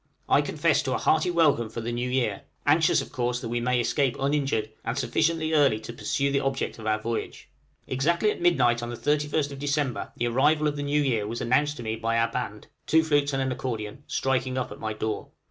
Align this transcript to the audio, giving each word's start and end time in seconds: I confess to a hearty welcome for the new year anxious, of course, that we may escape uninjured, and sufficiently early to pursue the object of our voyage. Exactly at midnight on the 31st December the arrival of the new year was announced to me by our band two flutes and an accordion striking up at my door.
I 0.27 0.41
confess 0.41 0.81
to 0.81 0.93
a 0.93 0.97
hearty 0.97 1.29
welcome 1.29 1.69
for 1.69 1.79
the 1.79 1.91
new 1.91 2.09
year 2.09 2.41
anxious, 2.65 3.03
of 3.03 3.11
course, 3.11 3.39
that 3.39 3.49
we 3.49 3.59
may 3.59 3.79
escape 3.79 4.17
uninjured, 4.19 4.71
and 4.83 4.97
sufficiently 4.97 5.53
early 5.53 5.79
to 5.81 5.93
pursue 5.93 6.31
the 6.31 6.39
object 6.39 6.79
of 6.79 6.87
our 6.87 6.97
voyage. 6.99 7.51
Exactly 7.85 8.31
at 8.31 8.41
midnight 8.41 8.81
on 8.81 8.89
the 8.89 8.95
31st 8.97 9.59
December 9.59 10.11
the 10.17 10.25
arrival 10.27 10.67
of 10.67 10.75
the 10.75 10.81
new 10.81 11.03
year 11.03 11.27
was 11.27 11.39
announced 11.39 11.77
to 11.77 11.83
me 11.83 11.95
by 11.97 12.17
our 12.17 12.31
band 12.31 12.65
two 12.87 13.03
flutes 13.03 13.31
and 13.31 13.43
an 13.43 13.51
accordion 13.51 14.03
striking 14.07 14.57
up 14.57 14.71
at 14.71 14.79
my 14.79 14.91
door. 14.91 15.29